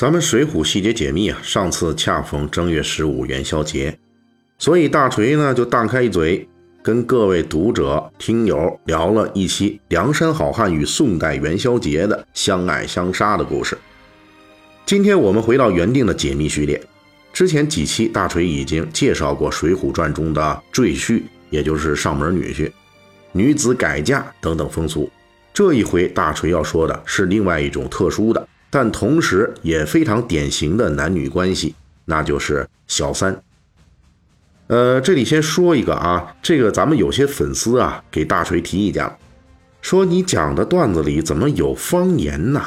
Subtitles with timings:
[0.00, 3.98] 咱们《水浒细节解密》啊，上次恰逢正月十五元宵节，
[4.56, 6.48] 所以大锤呢就大开一嘴，
[6.82, 13.76] 跟各位读者听友聊了一期梁山好汉与宋代元宵节的相爱相杀的故事。
[14.86, 16.82] 今天我们回到原定的解密序列，
[17.34, 22.72] 之前几期大锤已经介绍过《水浒传》中的赘婿，也就是上门女婿、
[23.32, 25.10] 女子改嫁等等风俗。
[25.52, 28.48] 这一回大锤要说的是另外一种特殊的。
[28.70, 31.74] 但同时也非常典型的男女关系，
[32.04, 33.42] 那就是小三。
[34.68, 39.10] 呃，这里先说一个啊，这个咱们有些粉丝啊给大锤提意见，
[39.82, 42.62] 说你讲的段子里怎么有方言呢？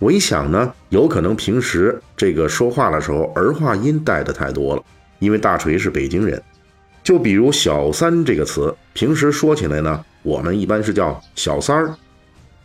[0.00, 4.82] 我一想呢，有可能平时这个说话的时候儿化音带的太多了，
[5.20, 6.42] 因为大锤是北京人。
[7.04, 11.94] 就比如“小三”这个词，平时说起来呢，我们一般是叫“小三儿”。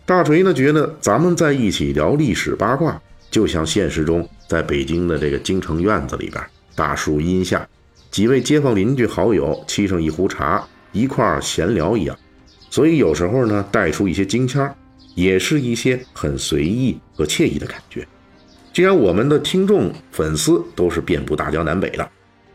[0.06, 6.44] 大锤呢觉得咱们在一起聊历史八卦，就像现实中在北京的这个京城院子里边，
[6.75, 7.67] 大树荫下，
[8.11, 12.16] 几位街坊邻居好友沏上一壶茶，一块闲聊一样。
[12.70, 14.72] 所以有时候呢带出一些京腔，
[15.16, 18.08] 也是一些很随意和惬意的感觉。
[18.72, 22.08] 既然我们的听众粉丝都是遍布大江南北的，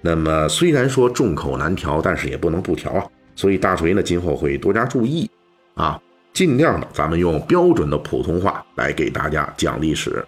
[0.02, 3.04] 那么虽然说众口难调，但是也不能不调啊。
[3.34, 5.28] 所以大锤呢今后会多加注意
[5.74, 6.00] 啊。
[6.32, 10.24] 尽量的，咱们用标准的普通话来给大家讲历史。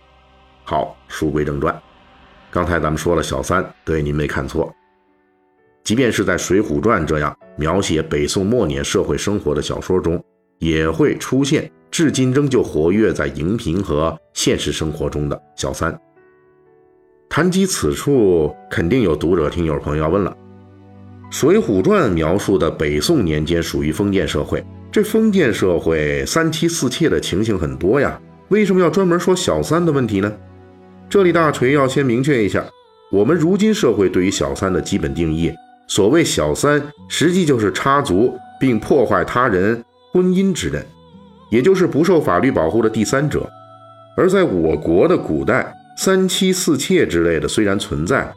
[0.64, 1.80] 好，书归正传，
[2.50, 4.72] 刚才咱们说了小三，对，您没看错。
[5.84, 10.22] 即便是在《水浒传》这样描写北宋末年社会生活的小说中，
[10.58, 15.98] 也会出现至今仍旧活跃在荧屏和现实生活中的小三。
[17.28, 20.36] 谈及此处，肯定有读者、听友朋友要问了：
[21.34, 24.64] 《水浒传》描述的北宋年间属于封建社会。
[24.92, 30.30] 这封建社会三妻四妾的情形很多呀，为什么要专门说小三的问题呢？
[31.08, 32.62] 这里大锤要先明确一下，
[33.10, 35.50] 我们如今社会对于小三的基本定义，
[35.86, 39.82] 所谓小三，实际就是插足并破坏他人
[40.12, 40.84] 婚姻之人，
[41.50, 43.48] 也就是不受法律保护的第三者。
[44.14, 48.30] 而在我国的古代，三妻四妾之类的虽然存在，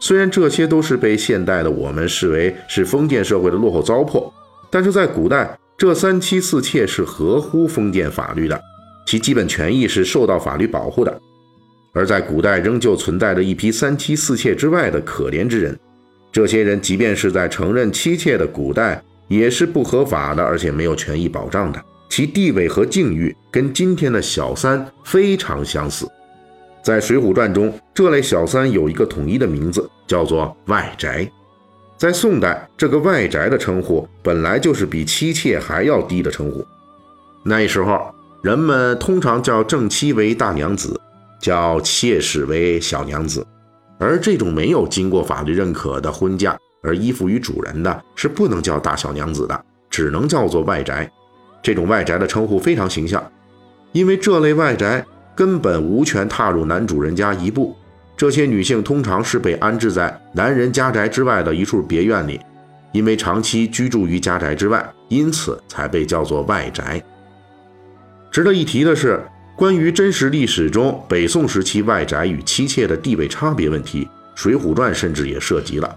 [0.00, 4.32] 虽然这些都是被现代的我们视为是封建社会的落后糟粕，
[4.70, 5.54] 但是在古代。
[5.80, 8.60] 这三妻四妾是合乎封建法律的，
[9.06, 11.20] 其基本权益是受到法律保护的。
[11.94, 15.74] 而在古代，仍旧存在着一批三妻四妾之外的可怜之人。
[16.30, 21.82] 这些人即便是在承认妻妾的古代，也是不合法的，而且没有权益保障的。
[22.10, 26.06] 其地位和境遇跟今天的小三非常相似。
[26.84, 31.26] 在《水浒传》中，这类小三有一个统一的名字，叫做外宅。
[32.00, 36.66] 在宋代，这个外宅的称呼本来就是比妻妾还要低的称呼。
[37.44, 38.10] 那时候，
[38.42, 40.98] 人们通常叫正妻为大娘子，
[41.42, 43.46] 叫妾室为小娘子。
[43.98, 51.06] 而这种没有经过法律认可的婚嫁而依附于主人的，是不能叫大小娘子的，只能叫做外宅。
[51.62, 53.22] 这种外宅的称呼非常形象，
[53.92, 55.04] 因为这类外宅
[55.36, 57.76] 根本无权踏入男主人家一步。
[58.20, 62.38] 这些女性通常是被安置在男人家宅之外的一处别院里，
[62.92, 67.02] 因为长期居住于家宅之外，因此才被叫做外宅。
[68.30, 69.24] 值得一提的是，
[69.56, 74.04] 关于真实历史中北宋时期外宅与妻妾的地位差别问题，
[74.34, 75.96] 《水浒传》甚至也涉及了。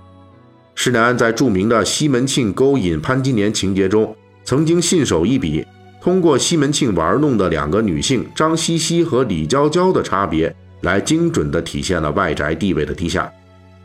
[0.76, 5.66] 施耐庵在著名的西门庆勾引潘金莲情节中，曾经信手一笔，
[6.02, 10.56] 通过西门庆玩弄的两个女性张西西和李娇娇的差别。
[10.84, 13.30] 来精准地体现了外宅地位的低下。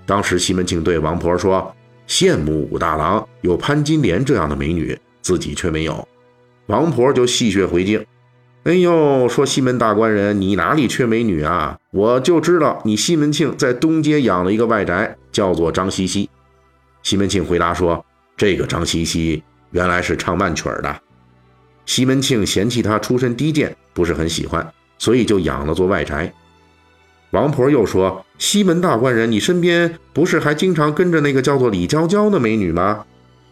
[0.04, 1.74] 当时西门庆对王婆说
[2.06, 6.06] ：“羡慕武大郎有潘金莲这样的美女，自己却没有。”
[6.66, 8.04] 王婆就戏谑回敬
[8.64, 11.78] ：“哎呦，说西门大官人，你哪里缺美女啊？
[11.90, 16.28] 我就知道你西门庆在东街养了一个外宅，叫做张西西。”
[17.02, 18.04] 西门庆回答说
[18.36, 21.00] ：“这个张西西原来是唱慢曲儿的。”
[21.86, 24.66] 西门庆嫌弃她出身低贱，不是很喜欢，
[24.98, 26.30] 所以就养了座外宅。
[27.30, 33.04] 王婆又说：“西门大官人，你身边不是还经常跟着那个叫做李娇娇的美女吗？”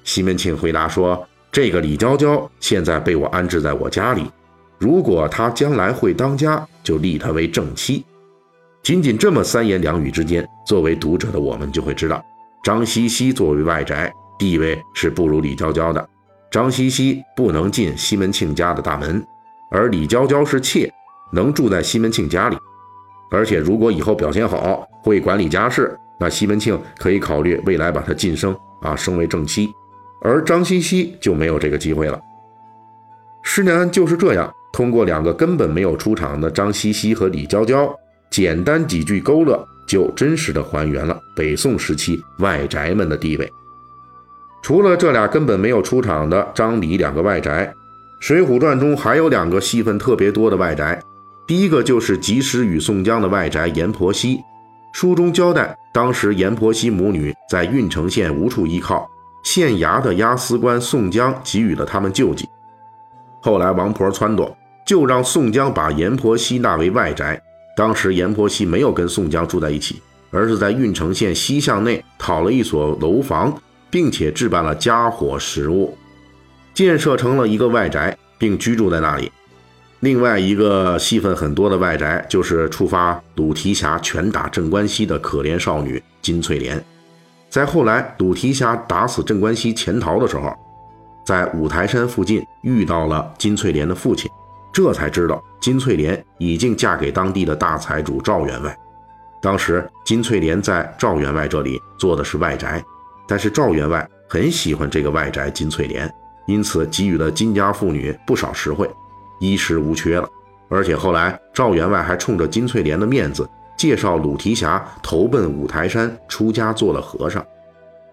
[0.02, 4.30] 西门庆回答说：“这个李娇娇现在被我安置在我家里，
[4.78, 8.04] 如果她将来会当家，就立她为正妻。”
[8.82, 12.24] 仅仅这么三言两语之间，作为读者的我们就会知道，
[12.62, 16.08] 张西西作为外宅，地位是不如李娇娇的。
[16.50, 19.22] 张西西不能进西门庆家的大门，
[19.70, 20.90] 而李娇娇是妾，
[21.32, 22.56] 能住在西门庆家里。
[23.30, 29.68] 而且如果以后表现好，会管理家事，那西门庆可以考虑未来把他晋升啊，升为正妻。
[30.22, 32.18] 而张西西就没有这个机会了。
[33.42, 37.94] 施耐庵就是这样，通过两个根本没有出场的张西西和李娇娇，
[38.30, 43.48] 简单几句勾勒，就真实的还原了北宋时期外宅们的地位。
[44.62, 47.72] 除了这俩根本没有出场的张李两个外宅，
[48.18, 51.00] 《水浒传》中还有两个戏份特别多的外宅。
[51.46, 54.42] 第一个就是及时雨宋江的外宅阎婆惜。
[54.92, 59.08] 书中交代，当时阎婆惜母女在郓城县无处依靠，
[59.44, 62.48] 县衙的押司官宋江给予了他们救济。
[63.40, 64.52] 后来王婆撺掇，
[64.86, 67.40] 就让宋江把阎婆惜纳为外宅。
[67.76, 70.00] 当时阎婆惜没有跟宋江住在一起，
[70.30, 73.56] 而是在郓城县西巷内讨了一所楼房。
[73.88, 75.96] 并且置办了家伙食物，
[76.74, 79.30] 建设成了一个外宅，并居住在那里。
[80.06, 86.80] 另外一个戏份很多的外宅，就是触发鲁提辖拳打镇关西的可怜少女金翠莲。
[87.50, 90.54] 在后来鲁提辖打死镇关西潜逃的时候，
[91.24, 94.30] 在五台山附近遇到了金翠莲的父亲，
[94.72, 98.72] 这才知道金翠莲已经嫁给当地的大财主赵员外。
[99.42, 102.80] 当时金翠莲在赵员外这里做的是外宅。
[103.26, 106.08] 但是赵员外很喜欢这个外宅金翠莲，
[106.46, 108.88] 因此给予了金家妇女不少实惠，
[109.40, 110.28] 衣食无缺了。
[110.68, 113.48] 而且后来赵员外还冲着金翠莲的面子，
[113.78, 117.44] 介绍鲁提辖投奔五台山，出家做了和尚。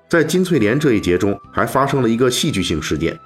[0.08, 3.18] 在金翠莲这一节中，还发生了一个戏剧性事件：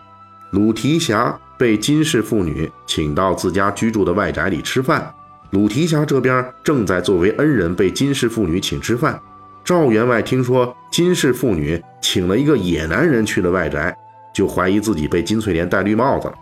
[0.52, 5.14] 鲁提辖被金氏妇女请到自家居住的外宅里吃饭，
[5.50, 9.20] 鲁提辖这边正在作为恩人被金氏妇女请吃饭。
[9.66, 13.94] 赵员外听说金氏妇女请了一个野男人去了外宅，
[14.34, 16.34] 就怀疑自己被金翠莲戴绿帽子了，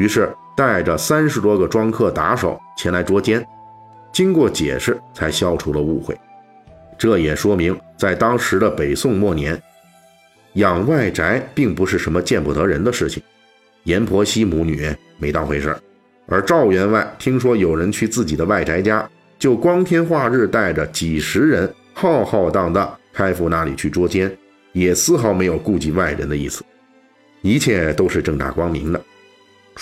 [0.00, 3.46] 于是带着三十多个庄客打手前来捉奸。
[4.10, 6.18] 经过解释，才消除了误会。
[6.96, 9.62] 这也说明，在当时的北宋末年，
[10.54, 13.22] 养外宅并不是什么见不得人的事情。
[13.82, 15.76] 阎婆惜母女没当回事
[16.26, 19.06] 而赵员外听说有人去自己的外宅家，
[19.38, 21.70] 就光天化日带着几十人。
[21.92, 24.34] 浩浩荡荡开赴那里去捉奸，
[24.72, 26.64] 也丝毫没有顾及外人的意思，
[27.42, 28.98] 一切都是正大光明的。《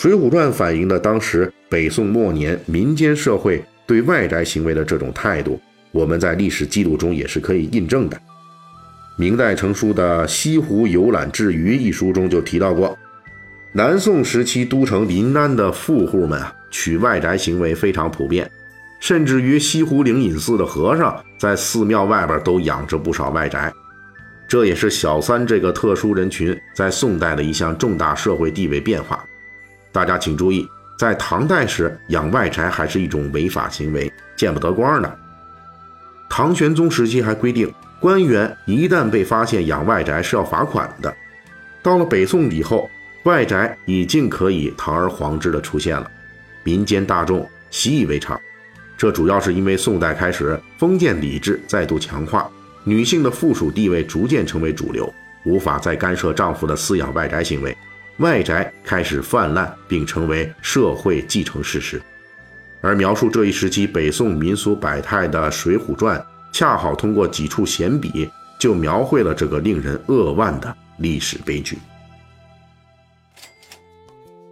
[0.00, 5.61] 水浒传》反映的当时北宋末年民间社会对外宅行为的这种态度，
[5.91, 8.17] 我们在历史记录中也是可以印证的。
[9.17, 12.97] 明代成书的《西湖游览志余》一书中就提到过，
[13.73, 18.49] 南宋时期都城临安的富户们啊，娶外宅行为非常普遍。
[19.00, 23.73] 甚至于西湖灵隐寺的和尚，在寺庙外边都养着不少外宅，
[24.47, 29.27] 这也是小三这个特殊人群在宋代的一项重大社会地位变化。
[29.93, 30.69] 大家请注意，
[30.99, 35.19] 在唐代时养外宅还是一种违法行为，见不得光的。
[36.29, 41.14] 唐玄宗时期还规定，官员一旦被发现养外宅是要罚款的。
[41.82, 42.88] 到了北宋以后，
[43.25, 46.11] 外宅已经可以堂而皇之的出现了，
[46.62, 48.38] 民间大众习以为常。
[48.96, 52.50] 这主要是因为宋代开始封建礼制再度强化，
[52.85, 55.12] 女性的附属地位逐渐成为主流，
[55.45, 57.76] 无法再干涉丈夫的私养外宅行为，
[58.18, 62.00] 外宅开始泛滥并成为社会继承事实。
[62.80, 66.18] 而描述这一时期北宋民俗百态的《水浒传》，
[66.52, 71.78] 恰好通过几处闲笔，就描绘了这个令人扼腕的历史悲剧。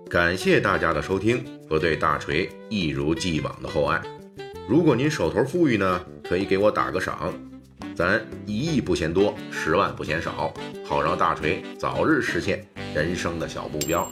[0.09, 4.01] 感谢大家的收听和对大锤一如既往的厚爱。
[4.69, 7.33] 如果您手头富裕呢，可以给我打个赏，
[7.95, 10.53] 咱一亿不嫌多，十万不嫌少，
[10.85, 12.65] 好让大锤早日实现
[13.03, 14.11] 人生的小目标。